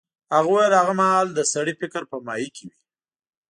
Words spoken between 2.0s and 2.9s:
په ماهي کې وي.